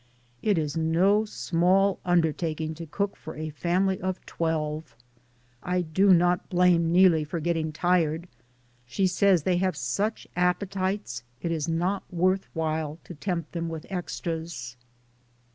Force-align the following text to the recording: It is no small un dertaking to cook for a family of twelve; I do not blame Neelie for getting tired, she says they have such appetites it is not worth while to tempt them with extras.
It 0.41 0.57
is 0.57 0.75
no 0.75 1.25
small 1.25 1.99
un 2.03 2.21
dertaking 2.23 2.73
to 2.77 2.87
cook 2.87 3.15
for 3.15 3.35
a 3.35 3.51
family 3.51 3.99
of 4.01 4.25
twelve; 4.25 4.95
I 5.61 5.81
do 5.81 6.11
not 6.11 6.49
blame 6.49 6.91
Neelie 6.91 7.23
for 7.23 7.39
getting 7.39 7.71
tired, 7.71 8.27
she 8.87 9.05
says 9.05 9.43
they 9.43 9.57
have 9.57 9.77
such 9.77 10.25
appetites 10.35 11.21
it 11.43 11.51
is 11.51 11.69
not 11.69 12.01
worth 12.11 12.47
while 12.55 12.97
to 13.03 13.13
tempt 13.13 13.51
them 13.51 13.69
with 13.69 13.85
extras. 13.91 14.75